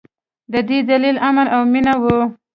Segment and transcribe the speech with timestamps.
[0.51, 2.19] د دې دلیل امن او مینه وه.